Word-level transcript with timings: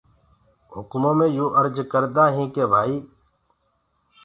هُڪمو 0.73 1.11
مي 1.17 1.27
يو 1.37 1.45
ارج 1.59 1.75
ڪردآ 1.91 2.23
هينٚ 2.35 2.49
تو 2.53 2.63
ڀآئي 2.71 2.97
ڪي۔ 3.05 3.07